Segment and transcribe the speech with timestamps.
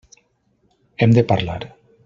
[1.05, 1.61] Hem de parlar.